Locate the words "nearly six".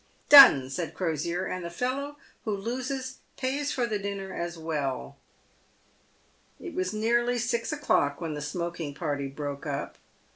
6.91-7.71